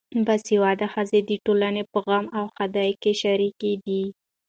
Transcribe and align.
باسواده 0.25 0.87
ښځې 0.93 1.19
د 1.29 1.31
ټولنې 1.45 1.83
په 1.91 1.99
غم 2.07 2.25
او 2.37 2.45
ښادۍ 2.55 2.91
کې 3.01 3.11
شریکې 3.21 3.71
دي. 3.85 4.03